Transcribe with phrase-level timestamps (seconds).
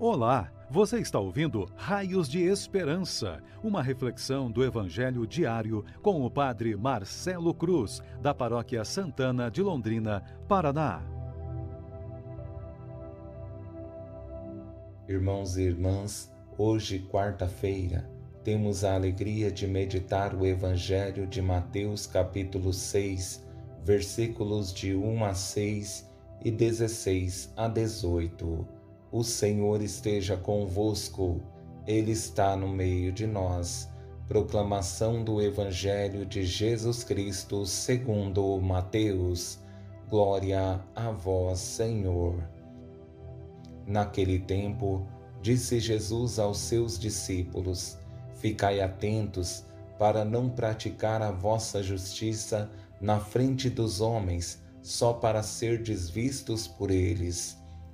[0.00, 6.74] Olá, você está ouvindo Raios de Esperança, uma reflexão do Evangelho diário com o Padre
[6.74, 11.00] Marcelo Cruz, da Paróquia Santana de Londrina, Paraná.
[15.08, 18.10] Irmãos e irmãs, hoje, quarta-feira,
[18.42, 23.46] temos a alegria de meditar o Evangelho de Mateus, capítulo 6,
[23.84, 26.10] versículos de 1 a 6
[26.44, 28.73] e 16 a 18
[29.14, 31.40] o Senhor esteja convosco,
[31.86, 33.88] Ele está no meio de nós.
[34.26, 39.60] Proclamação do Evangelho de Jesus Cristo segundo Mateus.
[40.10, 42.42] Glória a vós, Senhor.
[43.86, 45.06] Naquele tempo,
[45.40, 47.96] disse Jesus aos seus discípulos:
[48.34, 49.64] Ficai atentos
[49.96, 52.68] para não praticar a vossa justiça
[53.00, 57.62] na frente dos homens, só para ser desvistos por eles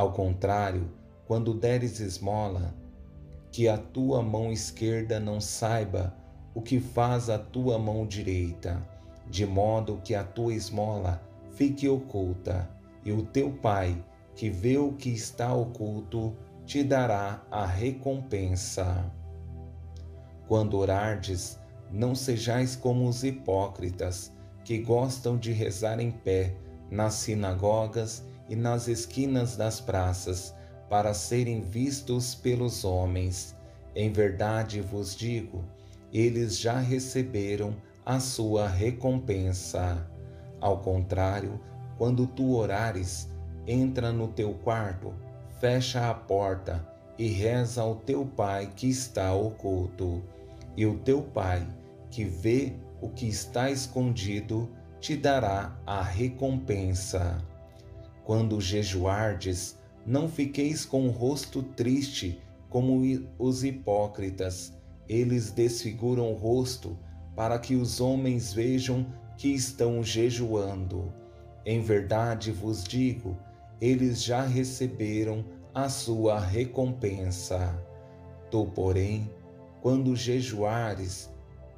[0.00, 0.90] Ao contrário,
[1.26, 2.74] quando deres esmola,
[3.52, 6.16] que a tua mão esquerda não saiba
[6.54, 8.82] o que faz a tua mão direita,
[9.28, 11.20] de modo que a tua esmola
[11.50, 12.66] fique oculta,
[13.04, 14.02] e o teu Pai,
[14.34, 19.04] que vê o que está oculto, te dará a recompensa.
[20.48, 21.60] Quando orardes,
[21.92, 24.32] não sejais como os hipócritas,
[24.64, 26.54] que gostam de rezar em pé
[26.90, 30.54] nas sinagogas e nas esquinas das praças,
[30.90, 33.56] para serem vistos pelos homens.
[33.94, 35.64] Em verdade vos digo,
[36.12, 40.04] eles já receberam a sua recompensa.
[40.60, 41.60] Ao contrário,
[41.96, 43.28] quando tu orares,
[43.66, 45.14] entra no teu quarto,
[45.60, 46.84] fecha a porta
[47.16, 50.22] e reza ao teu Pai que está oculto.
[50.76, 51.66] E o teu Pai,
[52.10, 54.68] que vê o que está escondido,
[55.00, 57.38] te dará a recompensa.
[58.30, 59.76] Quando jejuardes,
[60.06, 63.02] não fiqueis com o rosto triste como
[63.36, 64.72] os hipócritas.
[65.08, 66.96] Eles desfiguram o rosto
[67.34, 69.04] para que os homens vejam
[69.36, 71.12] que estão jejuando.
[71.66, 73.36] Em verdade vos digo,
[73.80, 77.84] eles já receberam a sua recompensa.
[78.48, 79.28] Tu, porém,
[79.82, 81.28] quando jejuares,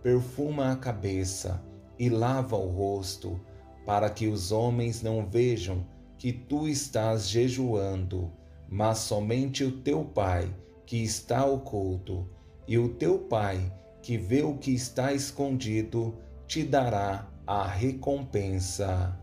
[0.03, 1.65] perfuma a cabeça
[1.99, 3.41] e lava o rosto,
[3.87, 5.91] para que os homens não vejam
[6.23, 8.31] que tu estás jejuando,
[8.69, 10.55] mas somente o teu Pai,
[10.87, 12.29] que está oculto,
[12.65, 16.15] e o teu Pai, que vê o que está escondido,
[16.47, 19.19] te dará a recompensa.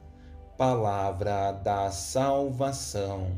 [0.57, 3.31] Palavra da salvação.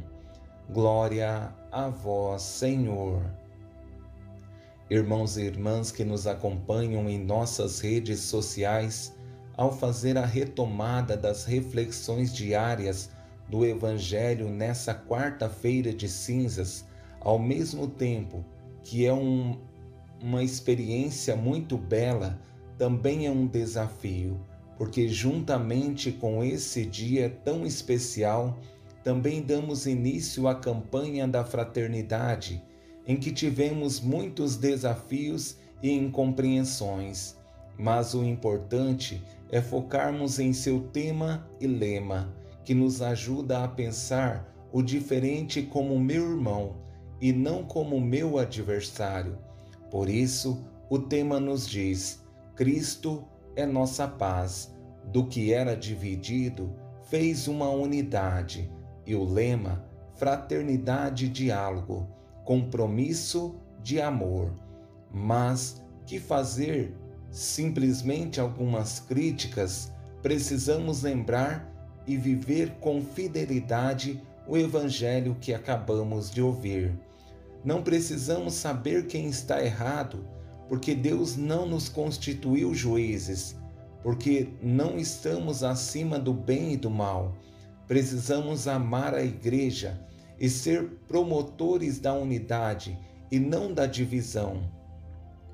[0.67, 3.21] Glória a vós, Senhor.
[4.89, 9.15] Irmãos e irmãs que nos acompanham em nossas redes sociais,
[9.55, 13.11] ao fazer a retomada das reflexões diárias
[13.51, 16.85] do Evangelho nessa quarta-feira de cinzas,
[17.19, 18.45] ao mesmo tempo
[18.81, 19.59] que é um,
[20.23, 22.39] uma experiência muito bela,
[22.77, 24.39] também é um desafio,
[24.77, 28.57] porque juntamente com esse dia tão especial,
[29.03, 32.63] também damos início à campanha da fraternidade,
[33.05, 37.35] em que tivemos muitos desafios e incompreensões.
[37.77, 44.51] Mas o importante é focarmos em seu tema e lema que nos ajuda a pensar
[44.71, 46.77] o diferente como meu irmão
[47.19, 49.37] e não como meu adversário.
[49.89, 52.23] Por isso, o tema nos diz:
[52.55, 53.23] Cristo
[53.55, 54.73] é nossa paz.
[55.11, 56.75] Do que era dividido,
[57.09, 58.71] fez uma unidade.
[59.05, 59.83] E o lema:
[60.15, 62.07] fraternidade diálogo,
[62.45, 64.53] compromisso de amor.
[65.11, 66.95] Mas que fazer?
[67.29, 69.91] Simplesmente algumas críticas?
[70.21, 71.70] Precisamos lembrar
[72.05, 76.93] e viver com fidelidade o Evangelho que acabamos de ouvir.
[77.63, 80.25] Não precisamos saber quem está errado,
[80.67, 83.55] porque Deus não nos constituiu juízes,
[84.01, 87.35] porque não estamos acima do bem e do mal.
[87.87, 89.99] Precisamos amar a Igreja
[90.39, 92.97] e ser promotores da unidade
[93.31, 94.63] e não da divisão.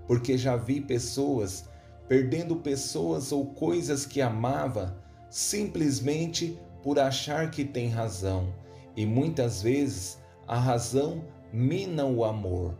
[0.07, 1.65] Porque já vi pessoas
[2.07, 4.97] perdendo pessoas ou coisas que amava
[5.29, 8.53] simplesmente por achar que tem razão,
[8.95, 12.75] e muitas vezes a razão mina o amor,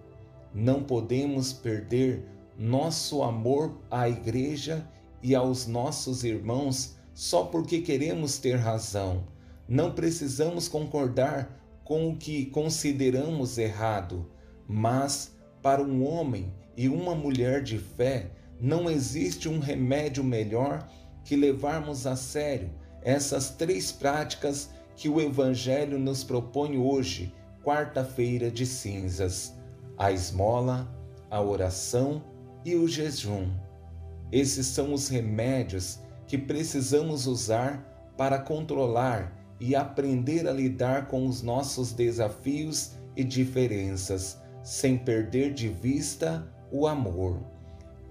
[0.53, 2.25] não podemos perder
[2.57, 4.88] nosso amor à igreja
[5.21, 9.23] e aos nossos irmãos só porque queremos ter razão.
[9.67, 14.29] Não precisamos concordar com o que consideramos errado,
[14.67, 20.88] mas para um homem e uma mulher de fé, não existe um remédio melhor
[21.27, 22.69] que levarmos a sério
[23.01, 27.35] essas três práticas que o Evangelho nos propõe hoje,
[27.65, 29.53] quarta-feira de cinzas:
[29.97, 30.88] a esmola,
[31.29, 32.24] a oração
[32.63, 33.51] e o jejum.
[34.31, 41.41] Esses são os remédios que precisamos usar para controlar e aprender a lidar com os
[41.41, 47.56] nossos desafios e diferenças, sem perder de vista o amor.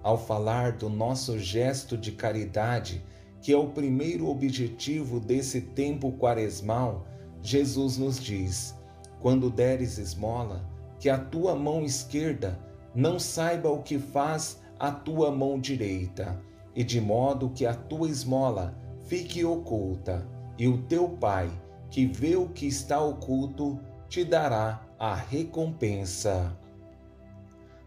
[0.07, 3.05] Ao falar do nosso gesto de caridade,
[3.43, 7.05] que é o primeiro objetivo desse tempo quaresmal,
[7.43, 8.73] Jesus nos diz:
[9.21, 10.65] quando deres esmola,
[11.01, 12.57] que a tua mão esquerda
[12.95, 16.41] não saiba o que faz a tua mão direita,
[16.73, 18.79] e de modo que a tua esmola
[19.09, 20.25] fique oculta,
[20.57, 21.51] e o teu Pai,
[21.91, 23.77] que vê o que está oculto,
[24.09, 26.57] te dará a recompensa.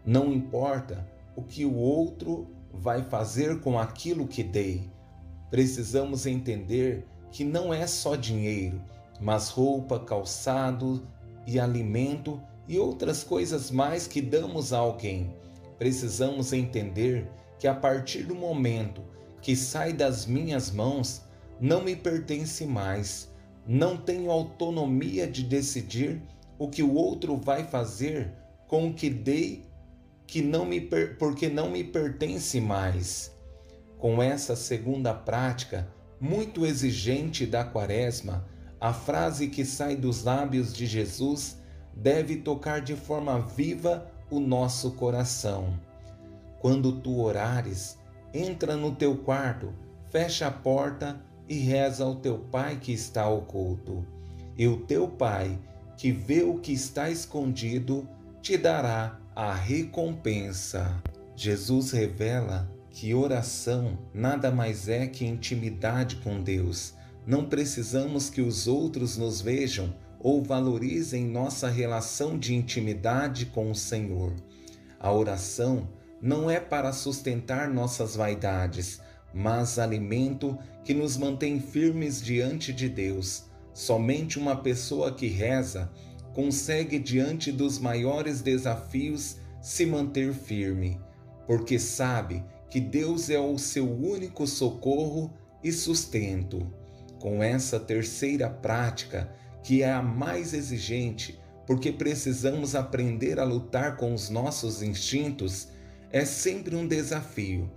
[0.04, 4.90] Não importa o que o outro vai fazer com aquilo que dei,
[5.50, 8.80] precisamos entender que não é só dinheiro,
[9.20, 11.06] mas roupa, calçado
[11.46, 15.34] e alimento e outras coisas mais que damos a alguém.
[15.78, 17.28] Precisamos entender
[17.58, 19.02] que a partir do momento
[19.40, 21.22] que sai das minhas mãos,
[21.60, 23.30] não me pertence mais.
[23.66, 26.22] Não tenho autonomia de decidir
[26.58, 28.32] o que o outro vai fazer
[28.66, 29.64] com o que dei
[30.30, 30.80] que não me
[31.18, 33.36] porque não me pertence mais.
[33.98, 35.88] Com essa segunda prática,
[36.20, 38.46] muito exigente da Quaresma,
[38.80, 41.58] a frase que sai dos lábios de Jesus
[41.92, 45.76] deve tocar de forma viva o nosso coração.
[46.60, 47.98] Quando tu orares,
[48.32, 49.74] entra no teu quarto,
[50.10, 54.06] fecha a porta e reza ao teu Pai que está oculto.
[54.56, 55.58] E o teu Pai,
[55.96, 58.08] que vê o que está escondido,
[58.40, 61.02] te dará a recompensa.
[61.34, 66.92] Jesus revela que oração nada mais é que intimidade com Deus.
[67.26, 73.74] Não precisamos que os outros nos vejam ou valorizem nossa relação de intimidade com o
[73.74, 74.34] Senhor.
[74.98, 75.88] A oração
[76.20, 79.00] não é para sustentar nossas vaidades,
[79.32, 83.44] mas alimento que nos mantém firmes diante de Deus.
[83.72, 85.90] Somente uma pessoa que reza
[86.34, 91.00] consegue, diante dos maiores desafios, se manter firme,
[91.46, 95.32] porque sabe que Deus é o seu único socorro
[95.62, 96.72] e sustento.
[97.18, 99.30] Com essa terceira prática,
[99.62, 105.68] que é a mais exigente, porque precisamos aprender a lutar com os nossos instintos,
[106.10, 107.70] é sempre um desafio,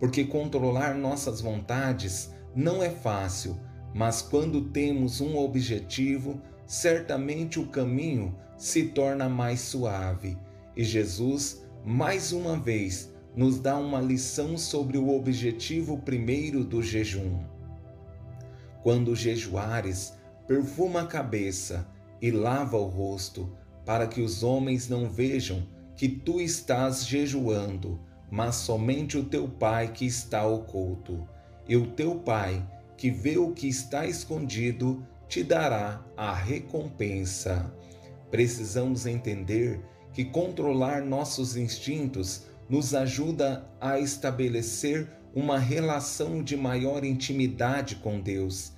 [0.00, 3.60] porque controlar nossas vontades não é fácil,
[3.94, 10.36] mas quando temos um objetivo, certamente o caminho se torna mais suave.
[10.76, 17.44] E Jesus, mais uma vez, nos dá uma lição sobre o objetivo primeiro do jejum.
[18.82, 20.14] Quando jejuares,
[20.46, 21.86] perfuma a cabeça
[22.20, 23.52] e lava o rosto,
[23.84, 25.66] para que os homens não vejam
[25.96, 31.26] que tu estás jejuando, mas somente o teu Pai que está oculto.
[31.68, 32.64] E o teu Pai,
[32.96, 37.72] que vê o que está escondido, te dará a recompensa.
[38.30, 39.80] Precisamos entender
[40.12, 48.72] que controlar nossos instintos nos ajuda a estabelecer uma relação de maior intimidade com Deus.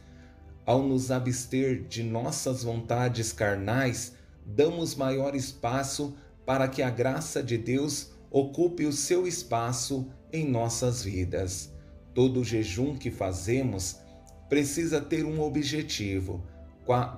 [0.66, 4.14] Ao nos abster de nossas vontades carnais,
[4.44, 11.02] damos maior espaço para que a graça de Deus ocupe o seu espaço em nossas
[11.02, 11.72] vidas.
[12.14, 14.00] Todo jejum que fazemos
[14.48, 16.42] precisa ter um objetivo.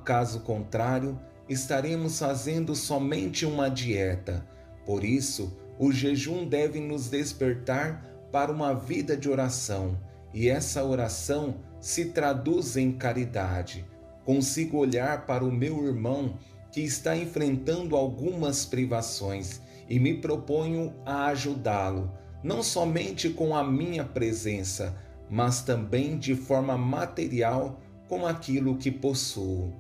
[0.05, 1.19] Caso contrário,
[1.49, 4.47] estaremos fazendo somente uma dieta.
[4.85, 9.99] Por isso, o jejum deve nos despertar para uma vida de oração,
[10.33, 13.85] e essa oração se traduz em caridade.
[14.25, 16.37] Consigo olhar para o meu irmão
[16.71, 22.13] que está enfrentando algumas privações e me proponho a ajudá-lo,
[22.45, 24.97] não somente com a minha presença,
[25.31, 29.73] mas também de forma material com aquilo que possuo.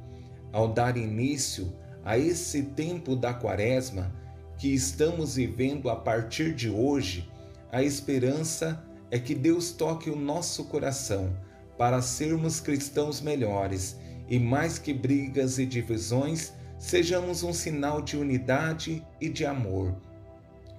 [0.52, 1.72] Ao dar início
[2.04, 4.14] a esse tempo da Quaresma,
[4.56, 7.28] que estamos vivendo a partir de hoje,
[7.72, 11.36] a esperança é que Deus toque o nosso coração
[11.76, 13.96] para sermos cristãos melhores
[14.28, 19.94] e mais que brigas e divisões, sejamos um sinal de unidade e de amor.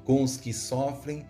[0.04, 1.26] com os que sofrem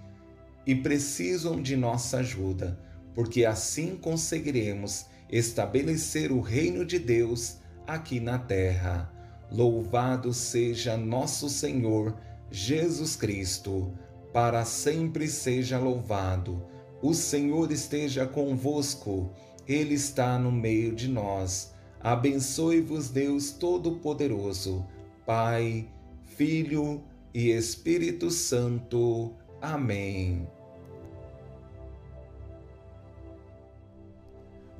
[0.65, 2.79] e precisam de nossa ajuda,
[3.13, 9.11] porque assim conseguiremos estabelecer o reino de Deus aqui na terra.
[9.51, 12.15] Louvado seja nosso Senhor
[12.49, 13.93] Jesus Cristo,
[14.33, 16.63] para sempre seja louvado.
[17.01, 19.31] O Senhor esteja convosco,
[19.67, 21.73] Ele está no meio de nós.
[21.99, 24.85] Abençoe-vos, Deus Todo-Poderoso,
[25.25, 25.87] Pai,
[26.25, 27.03] Filho
[27.33, 29.33] e Espírito Santo.
[29.61, 30.47] Amém.